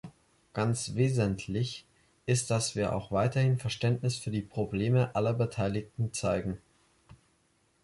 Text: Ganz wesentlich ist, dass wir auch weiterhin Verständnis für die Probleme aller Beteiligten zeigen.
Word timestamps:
Ganz 0.53 0.95
wesentlich 0.95 1.85
ist, 2.25 2.49
dass 2.49 2.75
wir 2.75 2.95
auch 2.95 3.11
weiterhin 3.11 3.59
Verständnis 3.59 4.17
für 4.17 4.31
die 4.31 4.41
Probleme 4.41 5.13
aller 5.13 5.35
Beteiligten 5.35 6.11
zeigen. 6.11 6.57